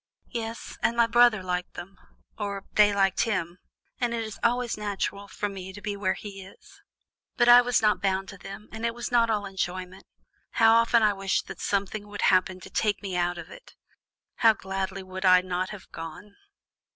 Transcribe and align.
"Yes, 0.31 0.79
and 0.81 0.97
my 0.97 1.05
brother 1.05 1.43
liked 1.43 1.75
them 1.75 1.99
or 2.35 2.63
they 2.73 2.91
liked 2.91 3.21
him 3.21 3.59
and 3.99 4.15
it 4.15 4.23
is 4.23 4.39
always 4.41 4.75
natural 4.75 5.27
for 5.27 5.47
me 5.47 5.71
to 5.73 5.79
be 5.79 5.95
where 5.95 6.15
he 6.15 6.43
is. 6.43 6.81
But 7.37 7.47
I 7.47 7.61
was 7.61 7.83
not 7.83 8.01
bound 8.01 8.27
to 8.29 8.37
them, 8.39 8.67
and 8.71 8.83
it 8.83 8.95
was 8.95 9.11
not 9.11 9.29
all 9.29 9.45
enjoyment. 9.45 10.05
How 10.53 10.73
often 10.73 11.03
I 11.03 11.13
wished 11.13 11.45
that 11.49 11.61
something 11.61 12.07
would 12.07 12.23
happen 12.23 12.59
to 12.61 12.69
take 12.71 13.03
me 13.03 13.15
out 13.15 13.37
of 13.37 13.51
it! 13.51 13.75
How 14.37 14.53
gladly 14.53 15.03
would 15.03 15.23
I 15.23 15.41
not 15.41 15.69
have 15.69 15.87
gone!" 15.91 16.33